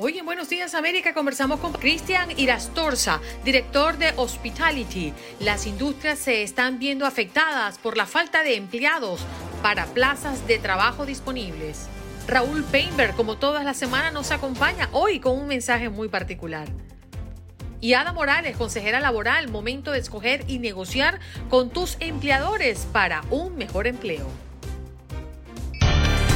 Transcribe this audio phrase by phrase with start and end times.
[0.00, 5.12] Hoy en Buenos Días América conversamos con Cristian Irastorza, director de Hospitality.
[5.40, 9.20] Las industrias se están viendo afectadas por la falta de empleados
[9.60, 11.88] para plazas de trabajo disponibles.
[12.28, 16.68] Raúl Painberg, como todas las semanas, nos acompaña hoy con un mensaje muy particular.
[17.80, 21.18] Y Ada Morales, consejera laboral, momento de escoger y negociar
[21.50, 24.28] con tus empleadores para un mejor empleo.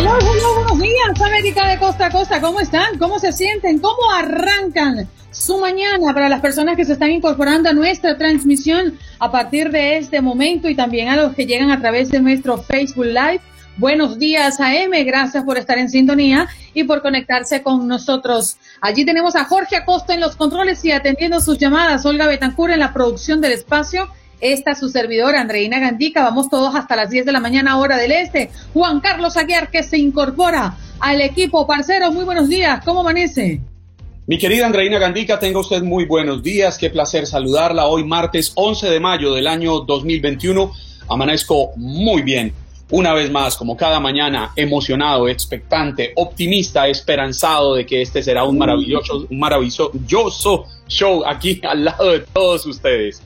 [0.00, 2.40] Hello, hello, buenos días, América de costa a costa.
[2.40, 2.96] ¿Cómo están?
[2.98, 3.80] ¿Cómo se sienten?
[3.80, 9.30] ¿Cómo arrancan su mañana para las personas que se están incorporando a nuestra transmisión a
[9.30, 13.04] partir de este momento y también a los que llegan a través de nuestro Facebook
[13.04, 13.42] Live?
[13.76, 15.04] Buenos días, AM.
[15.04, 18.56] Gracias por estar en sintonía y por conectarse con nosotros.
[18.80, 22.06] Allí tenemos a Jorge Acosta en los controles y atendiendo sus llamadas.
[22.06, 24.08] Olga Betancur en la producción del espacio
[24.40, 26.22] esta su servidora, Andreina Gandica.
[26.22, 28.50] Vamos todos hasta las 10 de la mañana, hora del este.
[28.72, 31.66] Juan Carlos Aguiar, que se incorpora al equipo.
[31.66, 32.84] Parcero, muy buenos días.
[32.84, 33.60] ¿Cómo amanece?
[34.26, 36.78] Mi querida Andreina Gandica, tenga usted muy buenos días.
[36.78, 40.72] Qué placer saludarla hoy, martes 11 de mayo del año 2021.
[41.08, 42.52] Amanezco muy bien.
[42.92, 48.58] Una vez más, como cada mañana, emocionado, expectante, optimista, esperanzado de que este será un
[48.58, 53.22] maravilloso, un maravilloso show aquí al lado de todos ustedes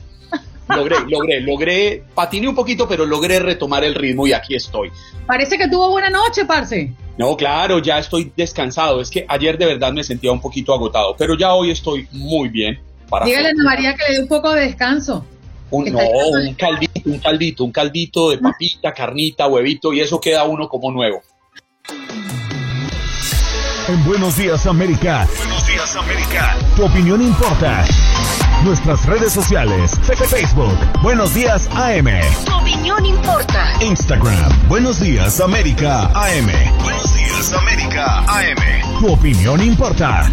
[0.67, 4.91] logré, logré, logré, patiné un poquito, pero logré retomar el ritmo y aquí estoy.
[5.25, 6.91] Parece que tuvo buena noche, parce.
[7.17, 9.01] No, claro, ya estoy descansado.
[9.01, 12.49] Es que ayer de verdad me sentía un poquito agotado, pero ya hoy estoy muy
[12.49, 12.79] bien.
[13.09, 15.25] Para Dígale a María que le dé un poco de descanso.
[15.69, 20.43] Un, no, un caldito, un caldito, un caldito de papita, carnita, huevito y eso queda
[20.43, 21.21] uno como nuevo.
[23.87, 25.27] En Buenos Días América.
[25.37, 26.57] Buenos Días América.
[26.75, 27.85] Tu opinión importa.
[28.63, 29.91] Nuestras redes sociales.
[30.27, 30.75] Facebook.
[31.03, 32.07] Buenos Días AM.
[32.45, 33.73] Tu opinión importa.
[33.81, 34.67] Instagram.
[34.67, 36.49] Buenos Días América AM.
[36.81, 38.99] Buenos Días América AM.
[38.99, 40.31] Tu opinión importa.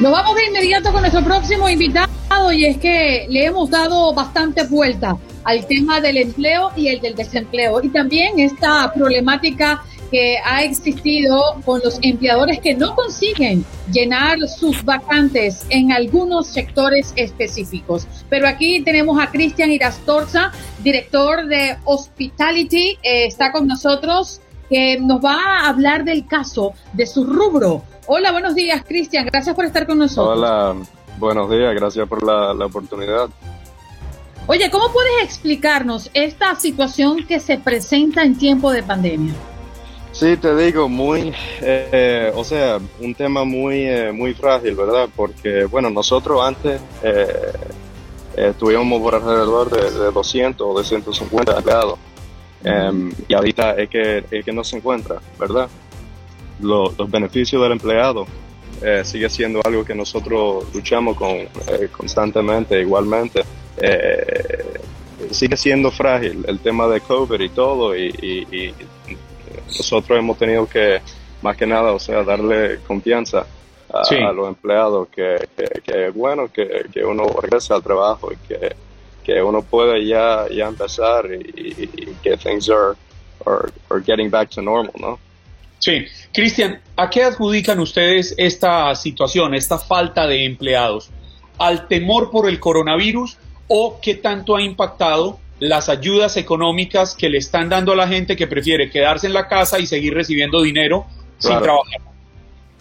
[0.00, 2.21] Nos vamos de inmediato con nuestro próximo invitado
[2.52, 7.14] y es que le hemos dado bastante vuelta al tema del empleo y el del
[7.14, 14.38] desempleo y también esta problemática que ha existido con los empleadores que no consiguen llenar
[14.48, 18.06] sus vacantes en algunos sectores específicos.
[18.28, 25.24] Pero aquí tenemos a Cristian Irastorza, director de Hospitality, eh, está con nosotros, que nos
[25.24, 27.82] va a hablar del caso de su rubro.
[28.06, 30.38] Hola, buenos días, Cristian, gracias por estar con nosotros.
[30.38, 30.76] Hola,
[31.22, 33.30] buenos días, gracias por la, la oportunidad.
[34.48, 39.32] Oye, ¿cómo puedes explicarnos esta situación que se presenta en tiempo de pandemia?
[40.10, 45.08] Sí, te digo, muy, eh, o sea, un tema muy, eh, muy frágil, ¿verdad?
[45.14, 47.52] Porque, bueno, nosotros antes eh,
[48.36, 51.98] estuvimos por alrededor de, 200 o 250 empleados.
[52.64, 55.68] Em, y ahorita es que, es que no se encuentra, ¿verdad?
[56.60, 58.24] los beneficios del empleado
[59.04, 61.46] sigue siendo algo que nosotros luchamos con
[61.96, 63.42] constantemente, igualmente.
[65.30, 68.74] sigue siendo frágil el tema de COVID y todo, y
[69.66, 71.00] nosotros hemos tenido que,
[71.42, 73.46] más que nada, o sea, darle confianza
[73.92, 75.36] a, los empleados, que,
[75.84, 78.74] que, bueno que, que, uno regrese al trabajo y que,
[79.22, 82.96] que uno puede ya, ya empezar y, que things are,
[83.44, 85.18] are, getting back to normal, ¿no?
[85.82, 86.06] Sí.
[86.32, 91.10] Cristian, ¿a qué adjudican ustedes esta situación, esta falta de empleados?
[91.58, 93.36] ¿Al temor por el coronavirus
[93.66, 98.36] o qué tanto ha impactado las ayudas económicas que le están dando a la gente
[98.36, 101.04] que prefiere quedarse en la casa y seguir recibiendo dinero
[101.38, 102.00] sin trabajar.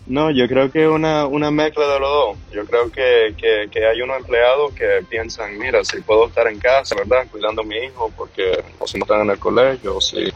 [0.06, 2.38] No, yo creo que una, una mezcla de los dos.
[2.54, 6.60] Yo creo que, que, que hay unos empleados que piensan, mira, si puedo estar en
[6.60, 7.26] casa, ¿verdad?
[7.32, 10.32] Cuidando a mi hijo, porque o si no están en el colegio, o si,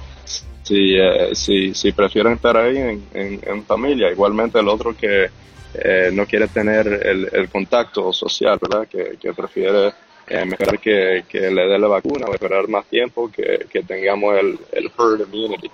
[0.66, 4.12] si, eh, si, si prefieren estar ahí en, en, en familia.
[4.12, 5.30] Igualmente el otro que
[5.76, 8.88] eh, no quiere tener el, el contacto social, ¿verdad?
[8.88, 9.94] Que, que prefiere
[10.28, 14.36] eh, mejor que, que le dé la vacuna o esperar más tiempo que, que tengamos
[14.40, 15.70] el, el herd immunity.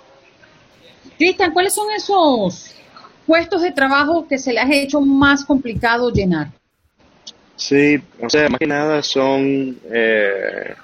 [1.16, 2.74] Cristian, ¿cuáles son esos
[3.26, 6.48] puestos de trabajo que se les ha hecho más complicado llenar?
[7.56, 10.74] Sí, o sea, más que nada son eh,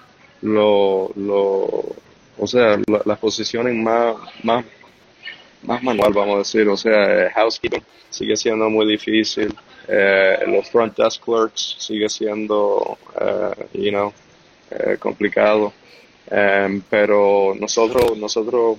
[0.42, 1.82] lo, lo,
[2.38, 4.64] o sea, la- las posiciones más, más,
[5.62, 9.54] más manual, vamos a decir, o sea, eh, housekeeping sigue siendo muy difícil,
[9.88, 14.12] eh, los front desk clerks sigue siendo, eh, you know,
[14.70, 15.72] eh, complicado,
[16.30, 18.76] Em, pero nosotros, nosotros,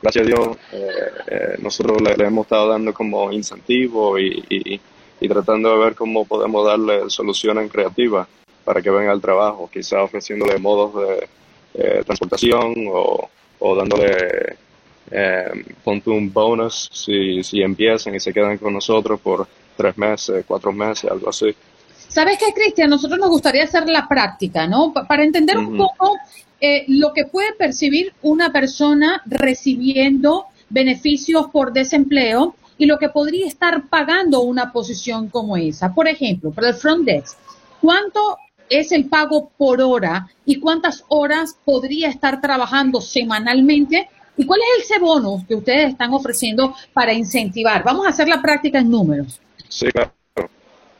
[0.00, 0.88] gracias a Dios, eh,
[1.26, 4.80] eh, nosotros le, hemos estado dando como incentivo y, y,
[5.20, 8.26] y tratando de ver cómo podemos darle soluciones creativas
[8.64, 11.28] para que vengan al trabajo, quizás ofreciéndole modos de
[11.74, 13.28] eh, transportación o,
[13.60, 14.56] o dándole
[15.10, 19.46] eh, ponte un bonus si, si empiezan y se quedan con nosotros por
[19.76, 21.54] tres meses, cuatro meses, algo así.
[22.08, 22.90] ¿Sabes qué, Cristian?
[22.90, 24.92] Nosotros nos gustaría hacer la práctica, ¿no?
[24.92, 26.16] Pa- para entender un poco
[26.60, 33.46] eh, lo que puede percibir una persona recibiendo beneficios por desempleo y lo que podría
[33.46, 35.94] estar pagando una posición como esa.
[35.94, 37.38] Por ejemplo, para el front desk,
[37.80, 38.38] ¿cuánto
[38.78, 44.08] es el pago por hora y cuántas horas podría estar trabajando semanalmente?
[44.36, 47.84] ¿Y cuál es ese bono que ustedes están ofreciendo para incentivar?
[47.84, 49.40] Vamos a hacer la práctica en números.
[49.68, 50.12] Sí, claro.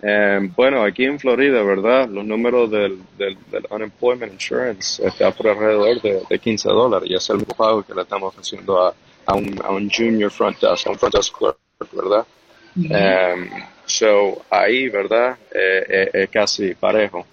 [0.05, 2.09] Eh, bueno, aquí en Florida, ¿verdad?
[2.09, 7.15] Los números del, del, del Unemployment Insurance está por alrededor de, de 15 dólares y
[7.15, 8.93] es el pago que le estamos ofreciendo a,
[9.27, 11.59] a, un, a un junior front desk, a un front desk clerk,
[11.93, 12.27] ¿verdad?
[12.75, 13.49] Um,
[13.85, 15.37] so, ahí, ¿verdad?
[15.55, 17.25] Eh, eh, es casi parejo.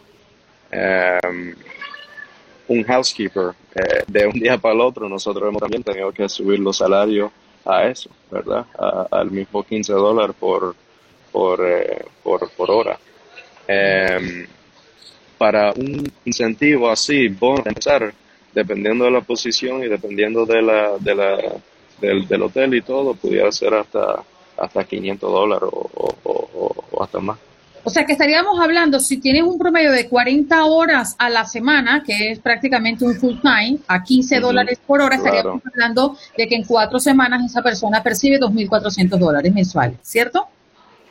[0.71, 1.54] Um,
[2.68, 6.60] un housekeeper, eh, de un día para el otro, nosotros hemos también tenido que subir
[6.60, 7.31] los salarios
[7.66, 8.66] a eso, ¿verdad?
[8.77, 10.75] A- al mismo 15 dólares por,
[11.31, 13.00] por, eh, por, por hora.
[13.68, 14.45] Em,
[15.38, 18.13] para un incentivo así, bueno, empezar,
[18.54, 21.38] dependiendo de la posición y dependiendo de la, de la,
[22.00, 24.24] del, hotel y todo, pudiera ser hasta,
[24.57, 26.16] hasta 500 dólares o-
[26.92, 27.38] o hasta más.
[27.84, 32.04] O sea que estaríamos hablando, si tienes un promedio de 40 horas a la semana,
[32.06, 35.38] que es prácticamente un full time, a 15 Ujú, dólares por hora, claro.
[35.38, 40.48] estaríamos hablando de que en cuatro semanas esa persona percibe 2.400 dólares mensuales, ¿cierto?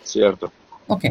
[0.02, 0.52] ¿Cierto?
[0.86, 1.06] Ok.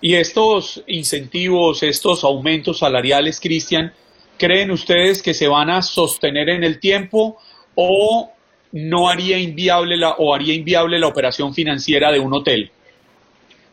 [0.00, 3.92] Y estos incentivos, estos aumentos salariales, Cristian,
[4.38, 7.38] ¿creen ustedes que se van a sostener en el tiempo
[7.74, 8.30] o
[8.72, 12.70] no haría inviable la, o haría inviable la operación financiera de un hotel?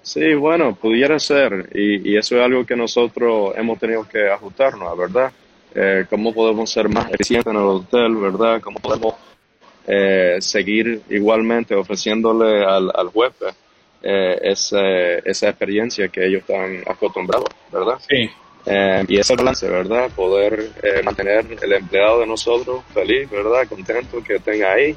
[0.05, 4.95] Sí, bueno, pudiera ser, y, y eso es algo que nosotros hemos tenido que ajustarnos,
[4.95, 5.31] ¿verdad?
[5.73, 8.61] Eh, ¿Cómo podemos ser más eficientes en el hotel, ¿verdad?
[8.61, 9.15] ¿Cómo podemos
[9.87, 13.47] eh, seguir igualmente ofreciéndole al, al huésped
[14.03, 17.95] eh, ese- esa experiencia que ellos están acostumbrados, ¿verdad?
[18.07, 18.29] Sí.
[18.67, 20.09] Eh, y ese balance, ¿verdad?
[20.15, 23.67] Poder eh, mantener el empleado de nosotros feliz, ¿verdad?
[23.67, 24.95] Contento, que tenga ahí.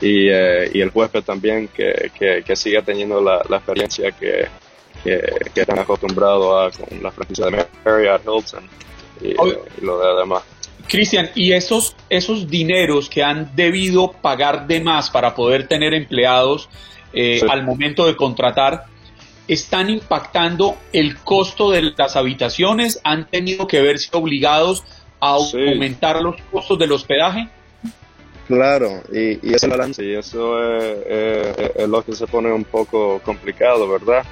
[0.00, 4.48] Y, eh, y el huésped también que, que, que siga teniendo la, la experiencia que,
[5.04, 5.20] que,
[5.54, 8.68] están acostumbrados a con la franquicia de Marriott, Hilton
[9.22, 9.34] y,
[9.84, 10.42] lo de además.
[10.88, 16.68] Cristian, ¿y esos, esos dineros que han debido pagar de más para poder tener empleados
[17.12, 17.46] eh, Sí.
[17.48, 18.84] al momento de contratar,
[19.46, 23.00] están impactando el costo de las habitaciones?
[23.04, 24.82] ¿Han tenido que verse obligados
[25.20, 25.56] a Sí.
[25.68, 27.48] aumentar los costos del hospedaje?
[28.46, 32.64] Claro, y, y ese balance, y eso es, es- es lo que se pone un
[32.64, 34.22] poco complicado, ¿verdad?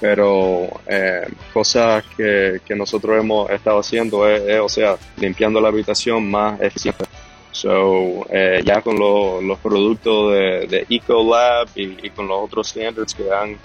[0.00, 5.68] Pero eh, cosas que, que nosotros hemos estado haciendo es, es, o sea, limpiando la
[5.68, 7.04] habitación más eficiente.
[7.52, 12.68] So, eh, ya con lo- los productos de, de Ecolab y, y con los otros
[12.68, 13.56] standards que han,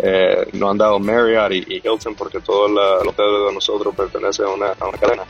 [0.00, 3.94] eh, nos han dado Marriott y, y Hilton, porque todo la- el hotel de nosotros
[3.94, 5.22] pertenece a una, a una cadena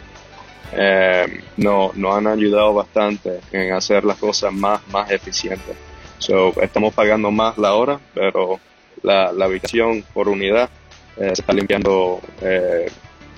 [0.72, 5.76] eh, no, nos han ayudado bastante en hacer las cosas más, más eficientes.
[6.18, 8.58] So, estamos pagando más la hora, pero
[9.02, 10.70] la, la habitación por unidad
[11.16, 12.90] eh, se está limpiando eh,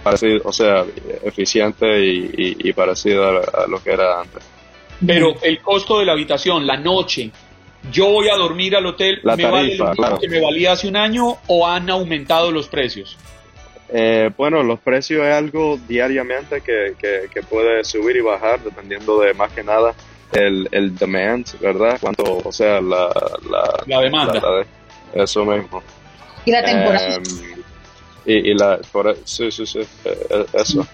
[0.02, 0.84] parecido, o sea,
[1.24, 4.42] eficiente y, y, y parecido a, a lo que era antes.
[5.04, 7.30] Pero el costo de la habitación, la noche,
[7.92, 10.18] yo voy a dormir al hotel, La ¿me vale lo claro.
[10.18, 13.16] que me valía hace un año o han aumentado los precios?
[13.90, 19.18] Eh, bueno, los precios es algo diariamente que, que, que, puede subir y bajar dependiendo
[19.20, 19.94] de más que nada
[20.32, 21.96] el, el demand, ¿verdad?
[21.98, 23.08] Cuánto, o sea, la,
[23.50, 24.66] la, la demanda.
[25.14, 25.82] eso mismo.
[26.44, 27.14] Y la temporada.
[27.14, 27.22] Em,
[28.26, 30.86] y, y, la, por, sí, sí, sí, eh, eso.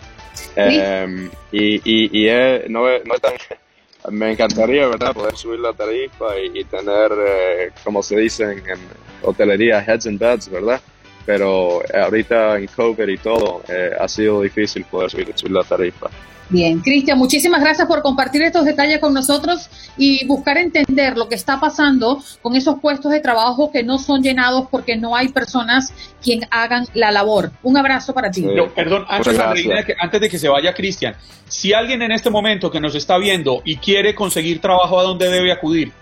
[0.57, 3.33] Um, y y, y es, no, es, no es tan,
[4.11, 8.59] me encantaría, ¿verdad?, poder subir la tarifa y, y tener, eh, como se dice en,
[8.59, 8.79] en,
[9.23, 10.81] hotelería, heads and beds, ¿verdad?
[11.27, 16.11] Pero ahorita en COVID y todo, eh, ha sido difícil poder subir, subir la tarifa.
[16.51, 21.35] Bien, Cristian, muchísimas gracias por compartir estos detalles con nosotros y buscar entender lo que
[21.35, 25.95] está pasando con esos puestos de trabajo que no son llenados porque no hay personas
[26.23, 27.51] quien hagan la labor.
[27.63, 28.43] Un abrazo para ti.
[28.43, 31.15] No, perdón, antes, Andreina, que, antes de que se vaya Cristian,
[31.49, 35.31] si alguien en este momento que nos está viendo y quiere conseguir trabajo, ¿a dónde
[35.31, 35.93] debe acudir?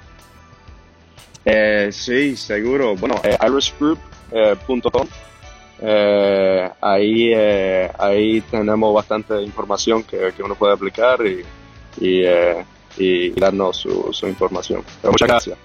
[1.45, 2.97] Eh, sí, seguro.
[2.97, 5.07] Bueno, eh, irishgroup.com.
[5.85, 11.45] Eh, ahí, eh, ahí tenemos bastante información que, que uno puede aplicar y,
[12.01, 12.65] y, eh,
[12.97, 14.85] y darnos su, su información.
[15.01, 15.59] Pero muchas gracias.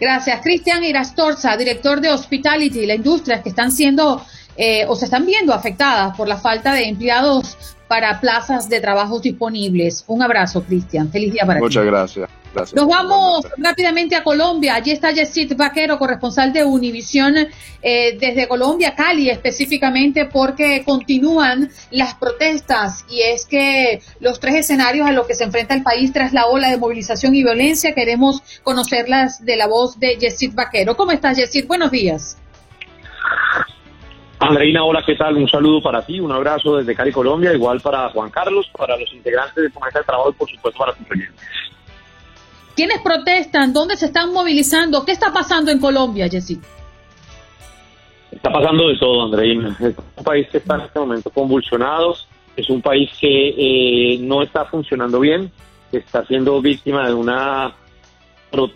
[0.00, 0.40] Gracias.
[0.42, 4.24] Cristian Irastorza, director de Hospitality, la industria que están siendo
[4.56, 9.20] eh, o se están viendo afectadas por la falta de empleados para plazas de trabajo
[9.20, 10.04] disponibles.
[10.08, 11.10] Un abrazo, Cristian.
[11.10, 11.88] Feliz día para Muchas ti.
[11.88, 12.41] Muchas gracias.
[12.54, 12.74] Gracias.
[12.74, 14.74] Nos vamos rápidamente a Colombia.
[14.74, 17.34] Allí está Yesid Vaquero, corresponsal de Univisión
[17.82, 25.08] eh, desde Colombia, Cali específicamente, porque continúan las protestas y es que los tres escenarios
[25.08, 28.42] a los que se enfrenta el país tras la ola de movilización y violencia, queremos
[28.62, 30.96] conocerlas de la voz de Yesid Vaquero.
[30.96, 31.66] ¿Cómo estás, Yesid?
[31.66, 32.38] Buenos días.
[34.38, 35.36] Andreina, hola, ¿qué tal?
[35.36, 39.12] Un saludo para ti, un abrazo desde Cali, Colombia, igual para Juan Carlos, para los
[39.12, 41.40] integrantes de Cometa de Trabajo y por supuesto para tus oyentes.
[42.74, 43.72] ¿Quiénes protestan?
[43.72, 45.04] ¿Dónde se están movilizando?
[45.04, 46.58] ¿Qué está pasando en Colombia, Jessy?
[48.30, 49.76] Está pasando de todo, Andreina.
[49.78, 52.16] Es un país que está en este momento convulsionado,
[52.56, 55.50] es un país que eh, no está funcionando bien,
[55.92, 57.74] está siendo víctima de una,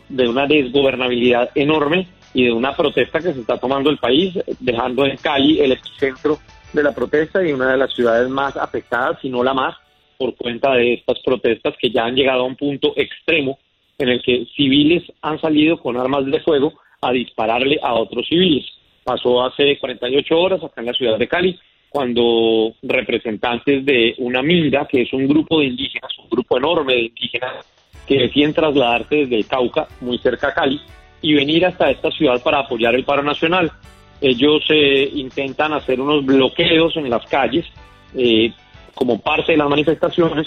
[0.08, 5.06] de una desgobernabilidad enorme y de una protesta que se está tomando el país, dejando
[5.06, 6.38] en Cali el epicentro
[6.74, 9.74] de la protesta y una de las ciudades más afectadas, si no la más,
[10.18, 13.58] por cuenta de estas protestas que ya han llegado a un punto extremo
[13.98, 18.66] en el que civiles han salido con armas de fuego a dispararle a otros civiles.
[19.04, 24.86] Pasó hace 48 horas acá en la ciudad de Cali, cuando representantes de una minga,
[24.86, 27.66] que es un grupo de indígenas, un grupo enorme de indígenas,
[28.06, 30.80] que deciden trasladarse desde Cauca, muy cerca a Cali,
[31.22, 33.72] y venir hasta esta ciudad para apoyar el paro nacional.
[34.20, 37.66] Ellos eh, intentan hacer unos bloqueos en las calles
[38.14, 38.52] eh,
[38.94, 40.46] como parte de las manifestaciones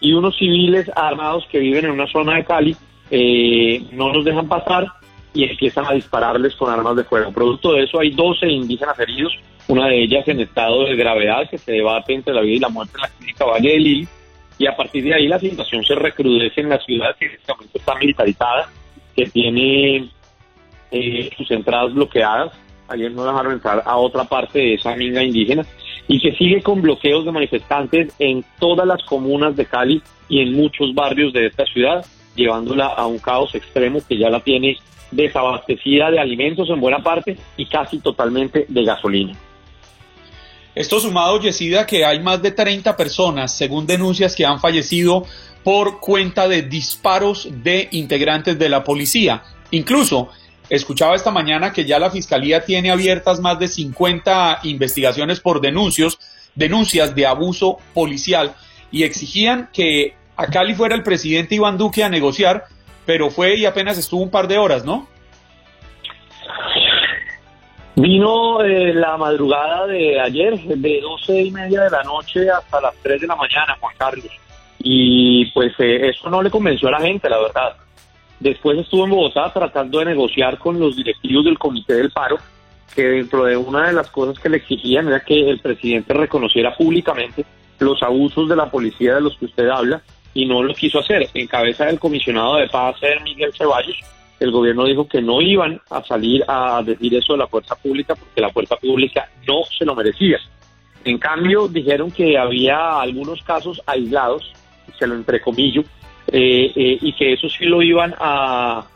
[0.00, 2.76] y unos civiles armados que viven en una zona de Cali
[3.10, 4.86] eh, no los dejan pasar
[5.32, 7.32] y empiezan a dispararles con armas de fuego.
[7.32, 9.32] Producto de eso hay 12 indígenas heridos,
[9.68, 12.68] una de ellas en estado de gravedad que se debate entre la vida y la
[12.68, 14.08] muerte en la clínica Valle de Lili
[14.58, 17.52] y a partir de ahí la situación se recrudece en la ciudad que en este
[17.52, 18.68] momento está militarizada,
[19.16, 20.10] que tiene
[20.90, 22.52] eh, sus entradas bloqueadas,
[22.88, 25.64] ayer no dejaron entrar a otra parte de esa minga indígena.
[26.08, 30.52] Y que sigue con bloqueos de manifestantes en todas las comunas de Cali y en
[30.52, 34.76] muchos barrios de esta ciudad llevándola a un caos extremo que ya la tiene
[35.10, 39.34] desabastecida de alimentos en buena parte y casi totalmente de gasolina.
[40.74, 45.26] Esto sumado, Yesida, que hay más de 30 personas, según denuncias, que han fallecido
[45.64, 49.42] por cuenta de disparos de integrantes de la policía.
[49.72, 50.28] Incluso,
[50.68, 56.20] escuchaba esta mañana que ya la Fiscalía tiene abiertas más de 50 investigaciones por denuncios,
[56.54, 58.54] denuncias de abuso policial
[58.92, 62.64] y exigían que a Cali fuera el presidente Iván Duque a negociar,
[63.04, 65.06] pero fue y apenas estuvo un par de horas, ¿no?
[67.94, 72.94] Vino eh, la madrugada de ayer, de 12 y media de la noche hasta las
[73.02, 74.30] 3 de la mañana, Juan Carlos.
[74.78, 77.76] Y pues eh, eso no le convenció a la gente, la verdad.
[78.38, 82.38] Después estuvo en Bogotá tratando de negociar con los directivos del Comité del Paro,
[82.94, 86.74] que dentro de una de las cosas que le exigían era que el presidente reconociera
[86.74, 87.44] públicamente
[87.78, 90.00] los abusos de la policía de los que usted habla
[90.34, 91.28] y no lo quiso hacer.
[91.34, 93.96] En cabeza del comisionado de paz, Miguel Ceballos,
[94.38, 98.14] el gobierno dijo que no iban a salir a decir eso de la fuerza pública
[98.14, 100.38] porque la fuerza pública no se lo merecía.
[101.04, 104.52] En cambio, dijeron que había algunos casos aislados,
[104.98, 105.82] se lo entrecomillo,
[106.28, 108.86] eh, eh, y que eso sí lo iban a,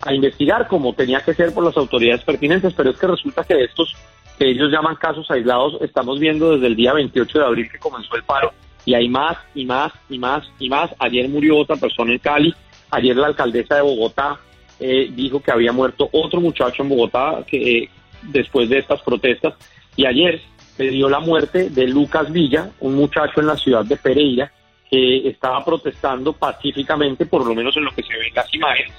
[0.00, 3.64] a investigar como tenía que ser por las autoridades pertinentes, pero es que resulta que
[3.64, 3.94] estos
[4.38, 8.16] que ellos llaman casos aislados, estamos viendo desde el día 28 de abril que comenzó
[8.16, 8.52] el paro,
[8.84, 10.90] y hay más y más y más y más.
[10.98, 12.54] Ayer murió otra persona en Cali,
[12.90, 14.38] ayer la alcaldesa de Bogotá
[14.80, 17.90] eh, dijo que había muerto otro muchacho en Bogotá que eh,
[18.22, 19.54] después de estas protestas.
[19.96, 20.40] Y ayer
[20.78, 24.50] le dio la muerte de Lucas Villa, un muchacho en la ciudad de Pereira
[24.90, 28.92] que estaba protestando pacíficamente, por lo menos en lo que se ve en las imágenes,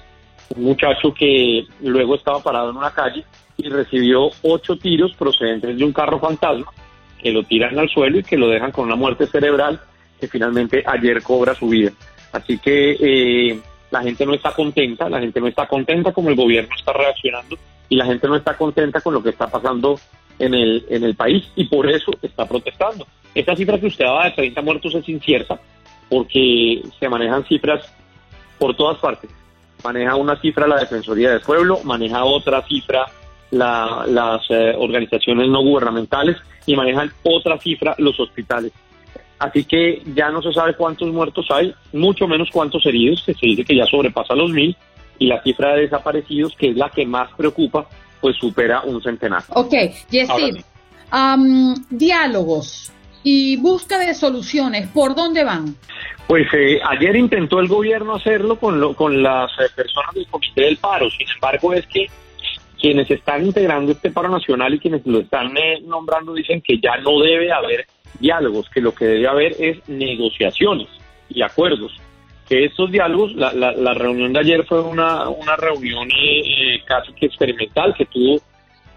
[0.56, 3.24] un muchacho que luego estaba parado en una calle
[3.58, 6.72] y recibió ocho tiros procedentes de un carro fantasma
[7.26, 9.82] que lo tiran al suelo y que lo dejan con una muerte cerebral
[10.22, 11.92] que finalmente ayer cobra su vida.
[12.32, 16.36] Así que eh, la gente no está contenta, la gente no está contenta como el
[16.36, 17.58] gobierno está reaccionando
[17.90, 20.00] y la gente no está contenta con lo que está pasando
[20.38, 23.08] en el, en el país y por eso está protestando.
[23.34, 25.60] Esta cifra que usted daba de 30 muertos es incierta
[26.08, 27.92] porque se manejan cifras
[28.60, 29.32] por todas partes.
[29.84, 33.08] Maneja una cifra la Defensoría del Pueblo, maneja otra cifra
[33.56, 38.72] las eh, organizaciones no gubernamentales y manejan otra cifra los hospitales.
[39.40, 43.46] Así que ya no se sabe cuántos muertos hay, mucho menos cuántos heridos, que se
[43.46, 44.76] dice que ya sobrepasa los mil,
[45.20, 47.86] y la cifra de desaparecidos, que es la que más preocupa,
[48.22, 49.44] pues supera un centenar.
[49.50, 49.74] Ok,
[50.10, 50.62] Yesid,
[51.90, 52.92] diálogos
[53.24, 55.76] y búsqueda de soluciones, ¿por dónde van?
[56.28, 60.62] Pues eh, ayer intentó el gobierno hacerlo con, lo, con las eh, personas del Comité
[60.62, 62.08] del Paro, sin embargo es que
[62.80, 66.98] quienes están integrando este paro nacional y quienes lo están eh, nombrando dicen que ya
[66.98, 67.86] no debe haber
[68.20, 70.88] diálogos, que lo que debe haber es negociaciones
[71.30, 71.98] y acuerdos.
[72.48, 77.26] Que estos diálogos, la, la, reunión de ayer fue una, una reunión eh, casi que
[77.26, 78.40] experimental que tuvo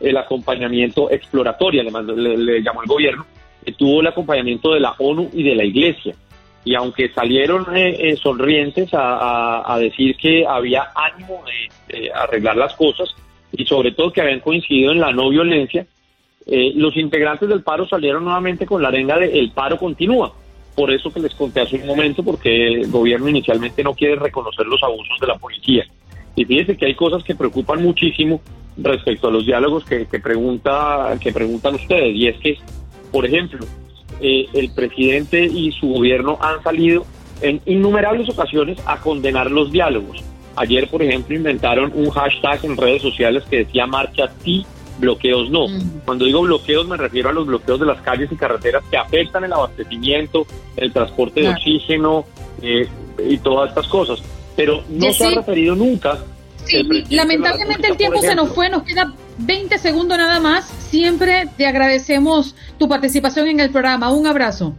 [0.01, 3.27] el acompañamiento exploratorio, le, le, llamó el gobierno,
[3.65, 6.15] que tuvo el acompañamiento de la ONU y de la Iglesia.
[6.63, 11.43] Y aunque salieron eh, eh, sonrientes a, a, decir que había ánimo
[11.89, 13.15] de arreglar las cosas
[13.53, 15.87] y sobre todo que habían coincidido en la no violencia,
[16.47, 20.33] eh, los integrantes del paro salieron nuevamente con la arenga de el paro continúa.
[20.75, 24.67] Por eso que les conté hace un momento, porque el gobierno inicialmente no quiere reconocer
[24.67, 25.85] los abusos de la policía.
[26.37, 28.41] Y fíjense que hay cosas que preocupan muchísimo
[28.77, 32.15] respecto a los diálogos que, pregunta, que preguntan ustedes.
[32.15, 32.59] Y es que,
[33.11, 33.67] por ejemplo,
[34.21, 37.05] eh, el presidente y su gobierno han salido
[37.43, 40.23] en innumerables ocasiones a condenar los diálogos.
[40.59, 44.67] Ayer, por ejemplo, inventaron un hashtag en redes sociales que decía marcha sí
[44.99, 45.67] bloqueos no.
[46.05, 49.45] Cuando digo bloqueos me refiero a los bloqueos de las calles y carreteras que afectan
[49.45, 52.25] el abastecimiento, el transporte de oxígeno
[52.61, 52.89] eh,
[53.25, 54.21] y todas estas cosas.
[54.57, 56.19] Pero no se ha referido nunca.
[56.65, 60.67] Sí, lamentablemente el tiempo se nos fue, nos queda 20 segundos nada más.
[60.67, 64.13] Siempre te agradecemos tu participación en el programa.
[64.13, 64.75] Un abrazo.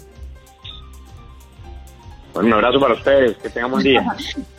[2.36, 4.06] Un abrazo para ustedes, que tengan buen día.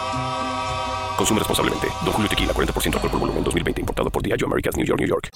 [1.17, 1.87] Consume responsablemente.
[2.03, 3.81] Don Julio Tequila, 40% alcohol por volumen, 2020.
[3.81, 5.29] Importado por Diageo Americas, New York, New York.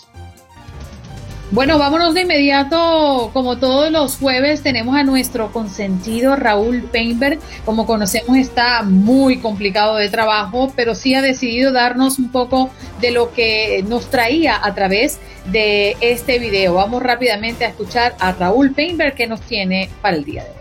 [1.52, 3.30] Bueno, vámonos de inmediato.
[3.32, 7.40] Como todos los jueves, tenemos a nuestro consentido Raúl Peinberg.
[7.64, 13.12] Como conocemos, está muy complicado de trabajo, pero sí ha decidido darnos un poco de
[13.12, 16.74] lo que nos traía a través de este video.
[16.74, 20.56] Vamos rápidamente a escuchar a Raúl Peinberg que nos tiene para el día de hoy.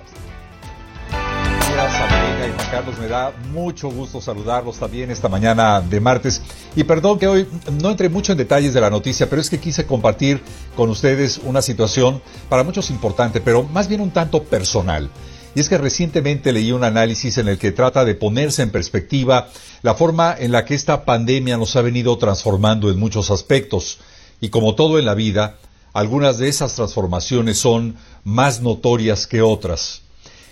[2.35, 6.43] América y Juan Carlos, me da mucho gusto saludarlos también esta mañana de martes.
[6.75, 7.47] Y perdón que hoy
[7.81, 10.41] no entré mucho en detalles de la noticia, pero es que quise compartir
[10.77, 15.09] con ustedes una situación para muchos importante, pero más bien un tanto personal.
[15.55, 19.49] Y es que recientemente leí un análisis en el que trata de ponerse en perspectiva
[19.83, 24.01] la forma en la que esta pandemia nos ha venido transformando en muchos aspectos.
[24.41, 25.59] Y como todo en la vida,
[25.93, 30.03] algunas de esas transformaciones son más notorias que otras.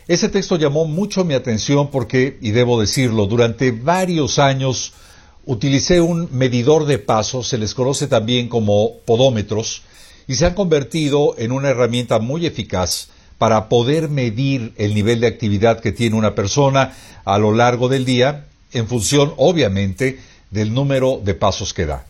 [0.08, 4.94] Ese texto llamó mucho mi atención porque, y debo decirlo, durante varios años
[5.46, 9.82] utilicé un medidor de pasos, se les conoce también como podómetros,
[10.26, 15.26] y se han convertido en una herramienta muy eficaz para poder medir el nivel de
[15.26, 21.20] actividad que tiene una persona a lo largo del día, en función, obviamente, del número
[21.22, 22.06] de pasos que da.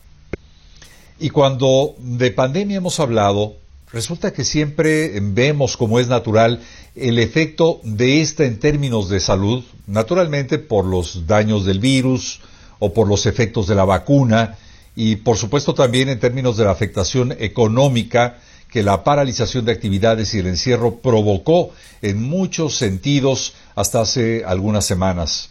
[1.19, 3.57] Y cuando de pandemia hemos hablado,
[3.93, 6.61] resulta que siempre vemos, como es natural,
[6.95, 12.41] el efecto de esta en términos de salud, naturalmente por los daños del virus
[12.79, 14.57] o por los efectos de la vacuna
[14.97, 18.39] y por supuesto también en términos de la afectación económica
[18.71, 24.87] que la paralización de actividades y el encierro provocó en muchos sentidos hasta hace algunas
[24.87, 25.51] semanas.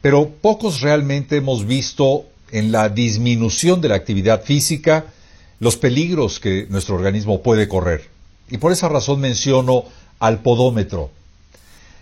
[0.00, 5.06] Pero pocos realmente hemos visto en la disminución de la actividad física
[5.60, 8.08] los peligros que nuestro organismo puede correr.
[8.50, 9.84] Y por esa razón menciono
[10.18, 11.10] al podómetro.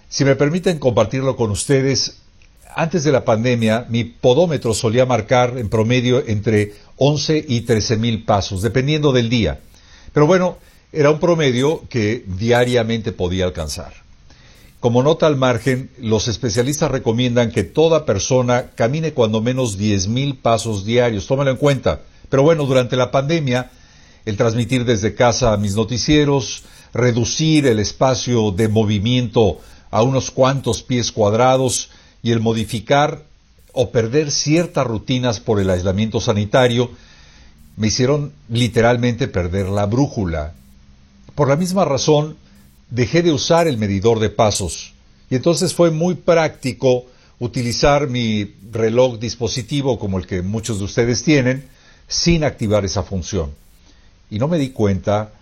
[0.09, 2.19] Si me permiten compartirlo con ustedes,
[2.75, 8.25] antes de la pandemia mi podómetro solía marcar en promedio entre 11 y 13 mil
[8.25, 9.61] pasos, dependiendo del día.
[10.13, 10.59] Pero bueno,
[10.93, 13.93] era un promedio que diariamente podía alcanzar.
[14.81, 20.37] Como nota al margen, los especialistas recomiendan que toda persona camine cuando menos 10 mil
[20.37, 21.27] pasos diarios.
[21.27, 22.03] Tómalo en cuenta.
[22.29, 23.71] Pero bueno, durante la pandemia,
[24.25, 29.61] el transmitir desde casa mis noticieros, reducir el espacio de movimiento
[29.91, 31.91] a unos cuantos pies cuadrados
[32.23, 33.23] y el modificar
[33.73, 36.91] o perder ciertas rutinas por el aislamiento sanitario
[37.77, 40.55] me hicieron literalmente perder la brújula.
[41.35, 42.37] Por la misma razón,
[42.91, 44.95] dejé de usar el medidor de pasos
[45.31, 47.05] y entonces fue muy práctico
[47.39, 51.69] utilizar mi reloj dispositivo como el que muchos de ustedes tienen
[52.09, 53.53] sin activar esa función.
[54.31, 55.33] Y no me di cuenta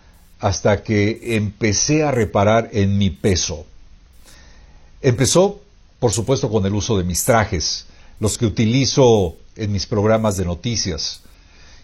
[0.40, 3.64] hasta que empecé a reparar en mi peso.
[5.00, 5.60] Empezó,
[5.98, 7.86] por supuesto, con el uso de mis trajes,
[8.20, 11.20] los que utilizo en mis programas de noticias.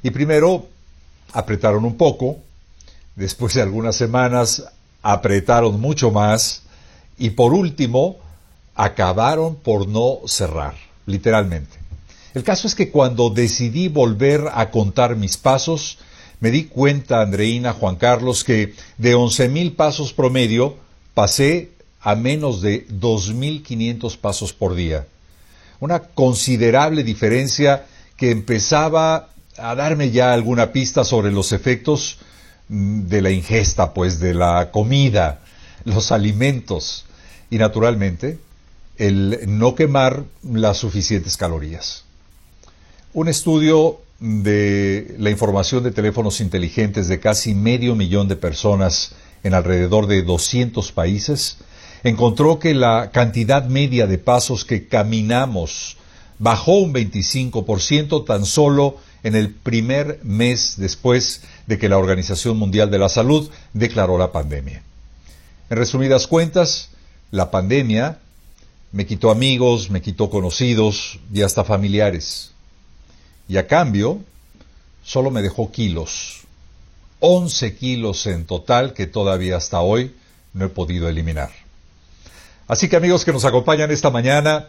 [0.03, 0.67] Y primero
[1.33, 2.39] apretaron un poco,
[3.17, 4.65] después de algunas semanas
[5.03, 6.63] apretaron mucho más
[7.19, 8.17] y por último
[8.75, 10.75] acabaron por no cerrar,
[11.07, 11.80] literalmente.
[12.35, 15.99] El caso es que cuando decidí volver a contar mis pasos,
[16.39, 20.77] me di cuenta, Andreina, Juan Carlos, que de 11.000 pasos promedio
[21.13, 25.07] pasé a menos de 2.500 pasos por día.
[25.81, 32.19] Una considerable diferencia que empezaba a darme ya alguna pista sobre los efectos
[32.69, 35.41] mm, de la ingesta, pues de la comida,
[35.85, 37.05] los alimentos
[37.51, 38.39] y naturalmente
[38.97, 42.05] el no quemar las suficientes calorías.
[43.13, 49.53] Un estudio de la información de teléfonos inteligentes de casi medio millón de personas en
[49.53, 51.57] alrededor de 200 países
[52.05, 55.97] encontró que la cantidad media de pasos que caminamos
[56.39, 62.93] bajó un 25% tan solo en el primer mes después de que la Organización Mundial
[62.93, 64.85] de la Salud declaró la pandemia.
[65.69, 66.91] En resumidas cuentas,
[67.33, 68.19] la pandemia
[68.93, 72.53] me quitó amigos, me quitó conocidos y hasta familiares
[73.51, 74.21] y a cambio
[75.05, 76.43] solo me dejó kilos,
[77.19, 80.15] 11 kilos en total que todavía hasta hoy
[80.53, 81.51] no he podido eliminar.
[82.69, 84.69] Así que amigos que nos acompañan esta mañana,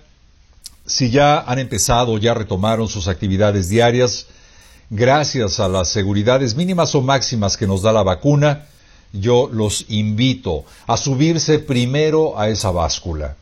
[0.84, 4.26] si ya han empezado, ya retomaron sus actividades diarias,
[4.90, 8.66] gracias a las seguridades mínimas o máximas que nos da la vacuna,
[9.14, 13.36] yo los invito a subirse primero a esa báscula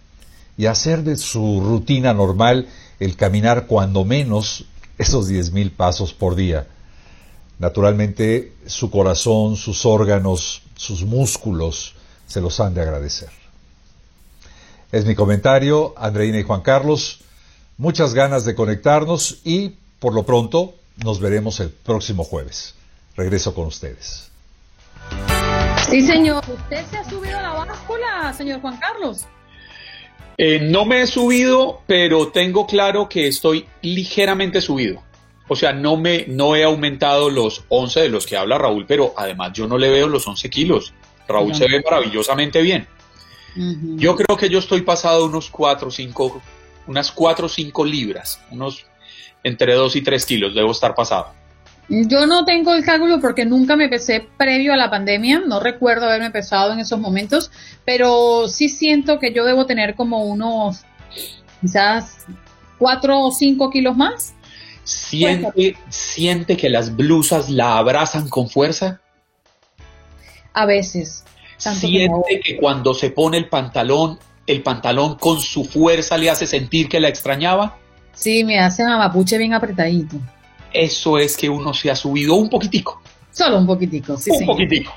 [0.58, 2.68] y hacer de su rutina normal
[3.00, 4.66] el caminar cuando menos
[5.00, 6.68] esos diez mil pasos por día.
[7.58, 11.96] Naturalmente, su corazón, sus órganos, sus músculos
[12.28, 13.30] se los han de agradecer.
[14.92, 17.22] Es mi comentario, Andreina y Juan Carlos.
[17.78, 22.76] Muchas ganas de conectarnos y, por lo pronto, nos veremos el próximo jueves.
[23.16, 24.30] Regreso con ustedes.
[25.90, 26.44] Sí, señor.
[26.48, 29.26] ¿Usted se ha subido a la báscula, señor Juan Carlos?
[30.42, 35.04] Eh, no me he subido, pero tengo claro que estoy ligeramente subido.
[35.50, 39.14] O sea, no, me, no he aumentado los 11 de los que habla Raúl, pero
[39.18, 40.94] además yo no le veo los 11 kilos.
[41.28, 42.88] Raúl se ve maravillosamente bien.
[43.98, 46.42] Yo creo que yo estoy pasado unos 4 o 5,
[46.88, 48.86] unas 4 o 5 libras, unos
[49.44, 51.34] entre 2 y 3 kilos debo estar pasado.
[51.90, 56.06] Yo no tengo el cálculo porque nunca me pesé previo a la pandemia, no recuerdo
[56.06, 57.50] haberme pesado en esos momentos,
[57.84, 60.86] pero sí siento que yo debo tener como unos
[61.62, 62.28] quizás
[62.78, 64.36] 4 o 5 kilos más.
[64.84, 69.02] ¿Siente, ¿Siente que las blusas la abrazan con fuerza?
[70.54, 71.26] A veces.
[71.58, 76.88] ¿Siente que cuando se pone el pantalón, el pantalón con su fuerza le hace sentir
[76.88, 77.78] que la extrañaba?
[78.14, 80.18] Sí, me hace a mapuche bien apretadito
[80.74, 83.02] eso es que uno se ha subido un poquitico.
[83.32, 84.32] Solo un poquitico, sí.
[84.32, 84.94] Un poquitico.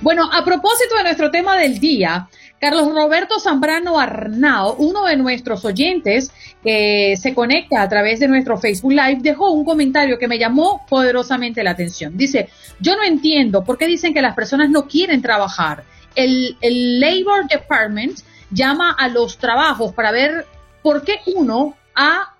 [0.00, 2.28] Bueno, a propósito de nuestro tema del día,
[2.60, 8.56] Carlos Roberto Zambrano Arnao, uno de nuestros oyentes que se conecta a través de nuestro
[8.56, 12.16] Facebook Live, dejó un comentario que me llamó poderosamente la atención.
[12.16, 12.48] Dice,
[12.80, 15.84] yo no entiendo por qué dicen que las personas no quieren trabajar.
[16.14, 20.46] El, el Labor Department llama a los trabajos para ver
[20.82, 22.33] por qué uno ha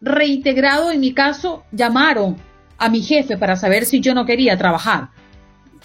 [0.00, 2.36] reintegrado, en mi caso, llamaron
[2.78, 5.08] a mi jefe para saber si yo no quería trabajar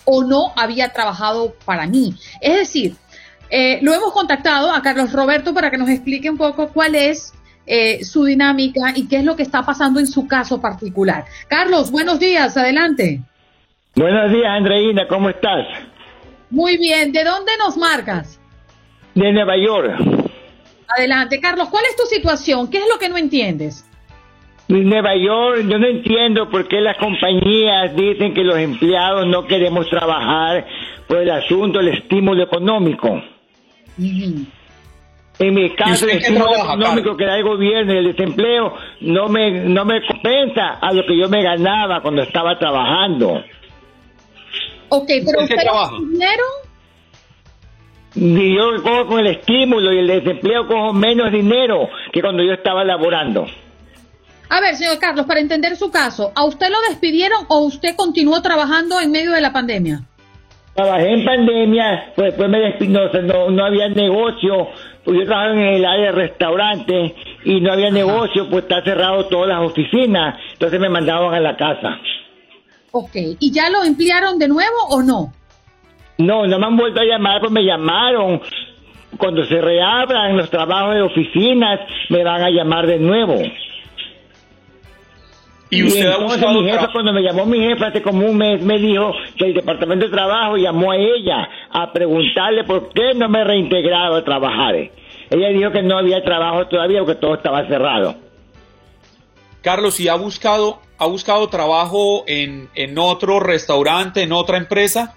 [0.06, 2.14] o no había trabajado para mí.
[2.42, 2.96] Es decir,
[3.50, 7.34] eh, lo hemos contactado a Carlos Roberto para que nos explique un poco cuál es
[7.66, 11.26] eh, su dinámica y qué es lo que está pasando en su caso particular.
[11.48, 13.22] Carlos, buenos días, adelante.
[13.96, 15.66] Buenos días, Andreina, ¿cómo estás?
[16.50, 18.40] Muy bien, ¿de dónde nos marcas?
[19.16, 20.32] De Nueva York.
[20.96, 22.70] Adelante, Carlos, ¿cuál es tu situación?
[22.70, 23.85] ¿Qué es lo que no entiendes?
[24.68, 29.46] En Nueva York, yo no entiendo por qué las compañías dicen que los empleados no
[29.46, 30.66] queremos trabajar
[31.08, 33.22] por el asunto del estímulo económico.
[35.38, 39.52] En mi caso, el estímulo económico que da el gobierno y el desempleo no me,
[39.52, 43.44] no me compensa a lo que yo me ganaba cuando estaba trabajando.
[44.90, 45.70] Ok, pero ¿Usted qué
[46.04, 46.40] ¿ustedes?
[48.16, 52.54] Y yo cojo con el estímulo y el desempleo cojo menos dinero que cuando yo
[52.54, 53.46] estaba laborando.
[54.50, 58.42] A ver, señor Carlos, para entender su caso, ¿a usted lo despidieron o usted continuó
[58.42, 60.02] trabajando en medio de la pandemia?
[60.76, 64.68] Trabajé en pandemia, pues después me despidió, no, no, no había negocio,
[65.04, 69.26] pues yo trabajaba en el área de restaurante y no había negocio, pues está cerrado
[69.28, 71.98] todas las oficinas, entonces me mandaban a la casa.
[72.92, 75.34] Ok, ¿y ya lo emplearon de nuevo o no?
[76.18, 78.42] No, no me han vuelto a llamar, pues me llamaron.
[79.18, 81.80] Cuando se reabran los trabajos de oficinas,
[82.10, 83.36] me van a llamar de nuevo.
[85.70, 88.38] ¿Y usted ha entonces buscado mi jefa, cuando me llamó mi jefa hace como un
[88.38, 93.14] mes, me dijo que el departamento de trabajo llamó a ella a preguntarle por qué
[93.16, 94.76] no me reintegraba a trabajar.
[94.76, 98.16] Ella dijo que no había trabajo todavía porque todo estaba cerrado.
[99.62, 105.16] Carlos, ¿y ha buscado, ha buscado trabajo en, en otro restaurante, en otra empresa?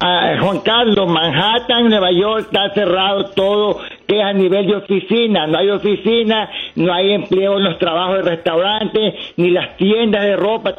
[0.00, 5.46] Ah, Juan Carlos, Manhattan, Nueva York está cerrado todo, que es a nivel de oficina.
[5.46, 10.34] No hay oficina, no hay empleo en los trabajos de restaurantes, ni las tiendas de
[10.34, 10.74] ropa,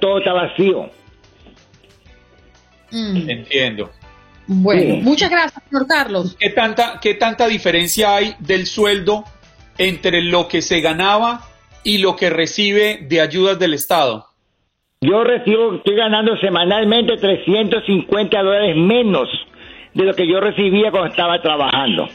[0.00, 0.90] todo está vacío.
[2.92, 3.90] Entiendo.
[4.48, 5.00] Bueno, Sí.
[5.02, 6.36] muchas gracias, señor Carlos.
[6.38, 9.22] ¿Qué tanta, ¿Qué tanta diferencia hay del sueldo
[9.78, 11.42] entre lo que se ganaba
[11.84, 14.26] y lo que recibe de ayudas del Estado?
[15.02, 19.28] Yo recibo, estoy ganando semanalmente 350 dólares menos
[19.94, 22.08] de lo que yo recibía cuando estaba trabajando.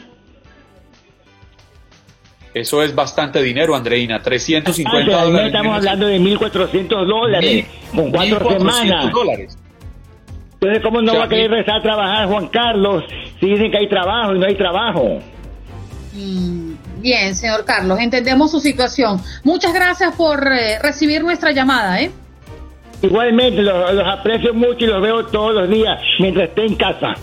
[2.56, 4.22] Eso es bastante dinero, Andreina.
[4.22, 5.46] 350 Antes, al mes dólares.
[5.48, 9.12] estamos hablando de 1.400 dólares con cuatro 1.400 semanas.
[9.12, 9.58] dólares.
[10.54, 13.04] Entonces, ¿cómo no O sea, va a querer regresar a trabajar Juan Carlos
[13.40, 15.18] si dicen que hay trabajo y no hay trabajo?
[16.14, 19.20] Mm, Bien, señor Carlos, entendemos su situación.
[19.44, 22.10] Muchas gracias por eh, recibir nuestra llamada, ¿eh?
[23.02, 27.14] Igualmente, los, los aprecio mucho y los veo todos los días mientras esté en casa.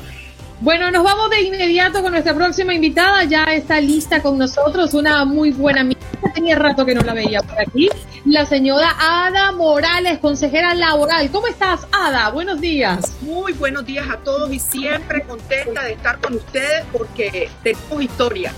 [0.64, 3.26] Bueno, nos vamos de inmediato con nuestra próxima invitada.
[3.26, 6.00] Ya está lista con nosotros, una muy buena amiga.
[6.34, 7.90] Tenía rato que no la veía por aquí.
[8.24, 11.30] La señora Ada Morales, consejera laboral.
[11.32, 12.30] ¿Cómo estás, Ada?
[12.30, 13.14] Buenos días.
[13.24, 18.54] Muy buenos días a todos y siempre contenta de estar con ustedes porque tenemos historia.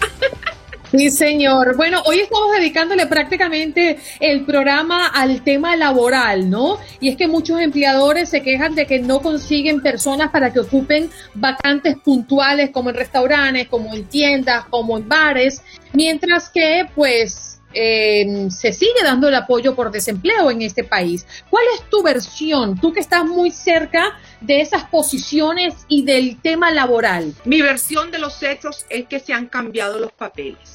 [0.97, 1.75] Sí, señor.
[1.75, 6.77] Bueno, hoy estamos dedicándole prácticamente el programa al tema laboral, ¿no?
[6.99, 11.09] Y es que muchos empleadores se quejan de que no consiguen personas para que ocupen
[11.33, 15.61] vacantes puntuales como en restaurantes, como en tiendas, como en bares,
[15.93, 21.27] mientras que pues eh, se sigue dando el apoyo por desempleo en este país.
[21.49, 22.79] ¿Cuál es tu versión?
[22.79, 27.33] Tú que estás muy cerca de esas posiciones y del tema laboral.
[27.43, 30.74] Mi versión de los hechos es que se han cambiado los papeles.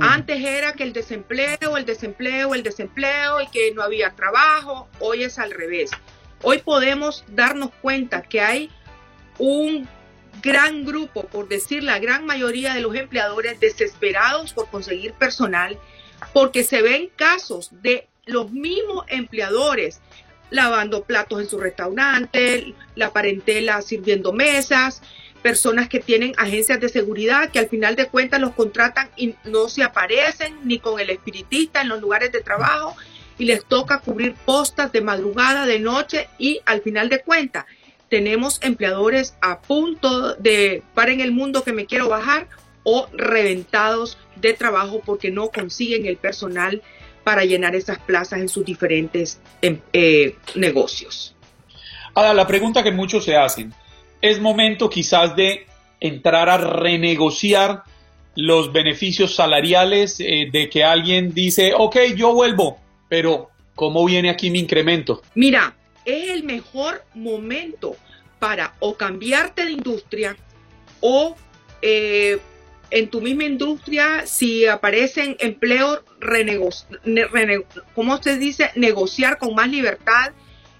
[0.00, 4.88] Antes era que el desempleo, el desempleo, el desempleo y que no había trabajo.
[4.98, 5.90] Hoy es al revés.
[6.42, 8.70] Hoy podemos darnos cuenta que hay
[9.38, 9.86] un
[10.42, 15.78] gran grupo, por decir la gran mayoría de los empleadores desesperados por conseguir personal,
[16.32, 20.00] porque se ven casos de los mismos empleadores
[20.50, 25.02] lavando platos en su restaurante, la parentela sirviendo mesas,
[25.44, 29.68] personas que tienen agencias de seguridad que al final de cuentas los contratan y no
[29.68, 32.96] se aparecen ni con el espiritista en los lugares de trabajo
[33.38, 37.66] y les toca cubrir postas de madrugada, de noche y al final de cuentas
[38.08, 42.48] tenemos empleadores a punto de para en el mundo que me quiero bajar
[42.82, 46.80] o reventados de trabajo porque no consiguen el personal
[47.22, 51.34] para llenar esas plazas en sus diferentes em, eh, negocios.
[52.14, 53.74] Ada, la pregunta que muchos se hacen,
[54.30, 55.66] ¿es momento quizás de
[56.00, 57.82] entrar a renegociar
[58.36, 64.50] los beneficios salariales eh, de que alguien dice, ok, yo vuelvo, pero ¿cómo viene aquí
[64.50, 65.22] mi incremento?
[65.34, 67.96] Mira, es el mejor momento
[68.38, 70.36] para o cambiarte de industria
[71.00, 71.36] o
[71.82, 72.38] eh,
[72.90, 76.70] en tu misma industria, si aparecen empleos, renego-
[77.04, 78.70] ne- rene- ¿cómo se dice?
[78.74, 80.32] Negociar con más libertad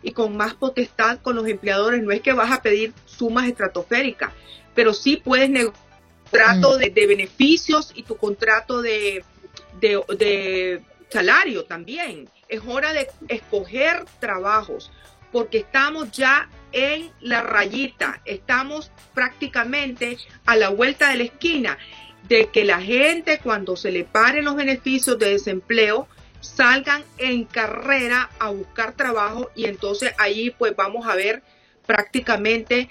[0.04, 2.02] y con más potestad con los empleadores.
[2.02, 4.30] No es que vas a pedir sumas estratosféricas,
[4.74, 5.84] pero sí puedes negociar
[6.34, 9.24] contrato de, de beneficios y tu contrato de,
[9.80, 12.28] de, de salario también.
[12.48, 14.90] Es hora de escoger trabajos
[15.32, 21.78] porque estamos ya en la rayita, estamos prácticamente a la vuelta de la esquina
[22.28, 26.08] de que la gente cuando se le paren los beneficios de desempleo
[26.44, 31.42] salgan en carrera a buscar trabajo y entonces ahí pues vamos a ver
[31.86, 32.88] prácticamente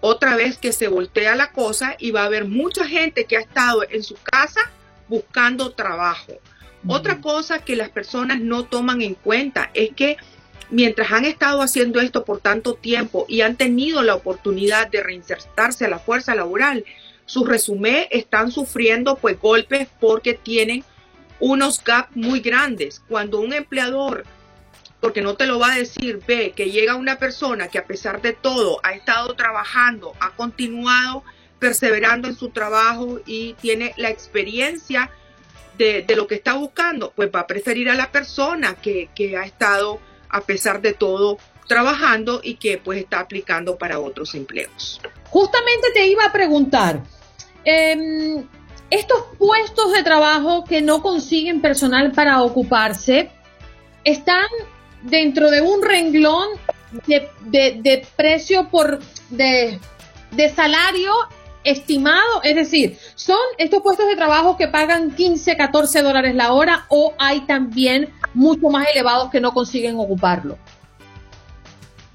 [0.00, 3.40] otra vez que se voltea la cosa y va a haber mucha gente que ha
[3.40, 4.60] estado en su casa
[5.08, 6.32] buscando trabajo.
[6.88, 10.16] Otra cosa que las personas no toman en cuenta es que
[10.70, 15.84] mientras han estado haciendo esto por tanto tiempo y han tenido la oportunidad de reinsertarse
[15.84, 16.84] a la fuerza laboral,
[17.24, 20.84] sus resumen están sufriendo pues golpes porque tienen
[21.42, 23.02] unos gaps muy grandes.
[23.08, 24.24] Cuando un empleador,
[25.00, 28.22] porque no te lo va a decir, ve que llega una persona que a pesar
[28.22, 31.24] de todo ha estado trabajando, ha continuado
[31.58, 35.10] perseverando en su trabajo y tiene la experiencia
[35.78, 39.44] de, lo que está buscando, pues va a preferir a la persona que, que ha
[39.44, 45.00] estado a pesar de todo trabajando y que pues está aplicando para otros empleos.
[45.28, 47.02] Justamente te iba a preguntar,
[47.64, 48.44] eh,
[48.92, 53.30] estos puestos de trabajo que no consiguen personal para ocuparse
[54.04, 54.44] están
[55.00, 56.46] dentro de un renglón
[57.06, 59.00] de, precio por
[59.30, 59.80] de,
[60.32, 61.10] de salario
[61.64, 66.84] estimado, es decir, son estos puestos de trabajo que pagan 15, 14 dólares la hora
[66.90, 70.58] o hay también mucho más elevados que no consiguen ocuparlo.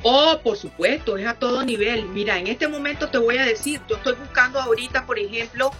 [0.03, 2.05] Oh, por supuesto, es a todo nivel.
[2.09, 5.71] Mira, en este momento te voy a decir, yo estoy buscando ahorita, por ejemplo,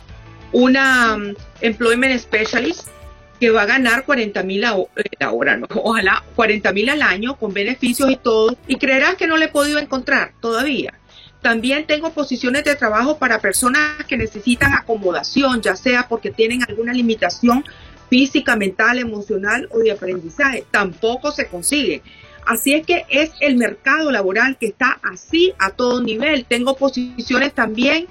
[0.51, 2.87] una um, employment specialist
[3.39, 4.75] que va a ganar 40 mil a
[5.19, 5.67] la hora, ¿no?
[5.83, 9.49] ojalá 40 mil al año con beneficios y todo, y creerás que no le he
[9.49, 10.93] podido encontrar todavía.
[11.41, 16.93] También tengo posiciones de trabajo para personas que necesitan acomodación, ya sea porque tienen alguna
[16.93, 17.63] limitación
[18.09, 20.65] física, mental, emocional o de aprendizaje.
[20.71, 22.01] Tampoco se consigue.
[22.45, 26.45] Así es que es el mercado laboral que está así a todo nivel.
[26.45, 28.07] Tengo posiciones también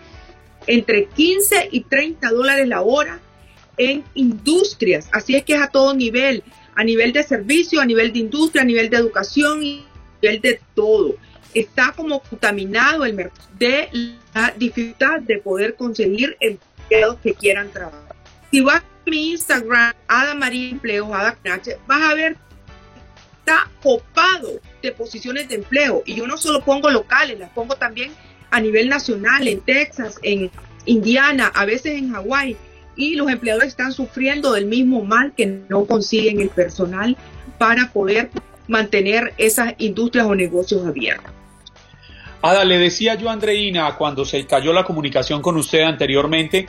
[0.67, 3.21] entre 15 y 30 dólares la hora
[3.77, 5.09] en industrias.
[5.13, 6.43] Así es que es a todo nivel,
[6.75, 10.41] a nivel de servicio, a nivel de industria, a nivel de educación y a nivel
[10.41, 11.17] de todo.
[11.55, 13.89] Está como contaminado el mercado de
[14.35, 18.17] la dificultad de poder conseguir empleados que quieran trabajar.
[18.51, 21.37] Si vas a mi Instagram, Ada María Empleos, Ada
[21.87, 22.37] vas a ver
[23.47, 28.13] está copado de posiciones de empleo y yo no solo pongo locales, las pongo también
[28.51, 30.51] a nivel nacional, en Texas, en
[30.85, 32.57] Indiana, a veces en Hawái,
[32.97, 37.17] y los empleadores están sufriendo del mismo mal que no consiguen el personal
[37.59, 38.31] para poder
[38.69, 41.31] mantener esas industrias o negocios abiertos.
[42.43, 46.67] Ada, le decía yo a Andreina cuando se cayó la comunicación con usted anteriormente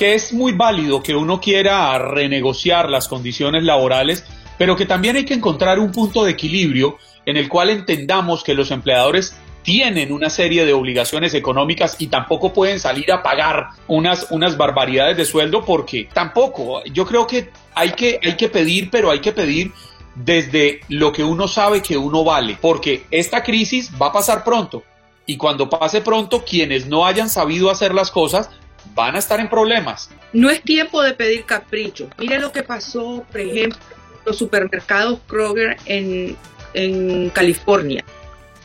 [0.00, 4.24] que es muy válido que uno quiera renegociar las condiciones laborales,
[4.56, 8.54] pero que también hay que encontrar un punto de equilibrio en el cual entendamos que
[8.54, 14.30] los empleadores tienen una serie de obligaciones económicas y tampoco pueden salir a pagar unas,
[14.30, 19.10] unas barbaridades de sueldo porque tampoco, yo creo que hay, que hay que pedir, pero
[19.10, 19.72] hay que pedir
[20.14, 24.82] desde lo que uno sabe que uno vale, porque esta crisis va a pasar pronto
[25.26, 28.50] y cuando pase pronto quienes no hayan sabido hacer las cosas
[28.94, 30.10] van a estar en problemas.
[30.32, 32.08] No es tiempo de pedir caprichos.
[32.18, 33.78] Mire lo que pasó, por ejemplo,
[34.24, 36.36] los supermercados Kroger en,
[36.74, 38.04] en California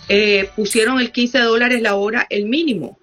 [0.07, 2.99] eh, pusieron el 15 dólares la hora el mínimo.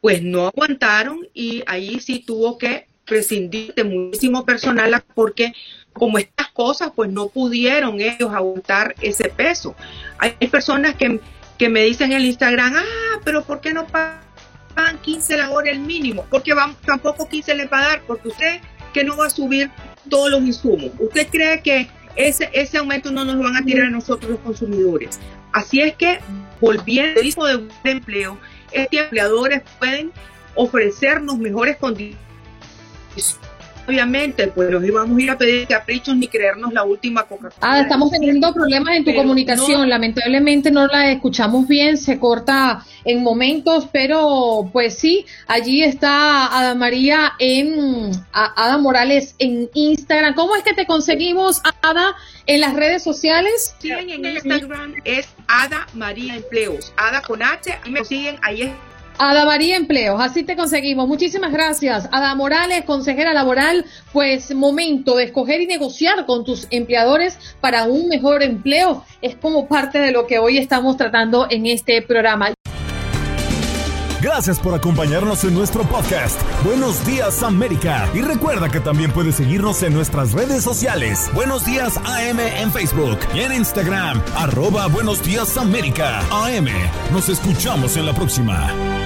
[0.00, 5.52] Pues no aguantaron y ahí sí tuvo que prescindir de muchísimo personal porque
[5.92, 9.74] como estas cosas pues no pudieron ellos aguantar ese peso.
[10.18, 11.20] Hay personas que,
[11.58, 15.80] que me dicen en Instagram, ah, pero ¿por qué no pagan 15 la hora el
[15.80, 16.26] mínimo?
[16.30, 18.60] Porque vamos, tampoco 15 le pagar, porque usted
[18.92, 19.70] que no va a subir
[20.08, 20.90] todos los insumos.
[20.98, 24.40] ¿Usted cree que ese, ese aumento no nos lo van a tirar a nosotros los
[24.40, 25.18] consumidores?
[25.56, 26.18] Así es que,
[26.60, 28.38] volviendo al tipo de empleo,
[28.72, 30.12] estos empleadores pueden
[30.54, 32.18] ofrecernos mejores condiciones.
[33.86, 37.80] Obviamente, pues nos íbamos a ir a pedir caprichos ni creernos la última coca Ah,
[37.80, 39.88] estamos teniendo problemas en tu comunicación.
[39.88, 46.74] Lamentablemente no la escuchamos bien, se corta en momentos, pero pues sí, allí está Ada
[46.74, 50.34] María en Ada Morales en Instagram.
[50.34, 52.16] ¿Cómo es que te conseguimos, Ada?
[52.46, 53.74] en las redes sociales.
[53.78, 56.92] Siguen en Instagram es Ada María Empleos.
[56.96, 58.72] Ada con H, y me siguen ahí
[59.18, 61.08] Ada María Empleos, así te conseguimos.
[61.08, 62.08] Muchísimas gracias.
[62.12, 68.08] Ada Morales, consejera laboral, pues momento de escoger y negociar con tus empleadores para un
[68.08, 69.04] mejor empleo.
[69.22, 72.52] Es como parte de lo que hoy estamos tratando en este programa.
[74.20, 76.40] Gracias por acompañarnos en nuestro podcast.
[76.64, 78.08] Buenos días América.
[78.14, 81.30] Y recuerda que también puedes seguirnos en nuestras redes sociales.
[81.32, 84.20] Buenos días AM en Facebook y en Instagram.
[84.34, 86.20] Arroba Buenos días América.
[86.30, 86.66] AM.
[87.12, 89.05] Nos escuchamos en la próxima.